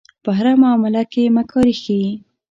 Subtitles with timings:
[0.23, 2.11] په هره معامله کې مکاري ښيي.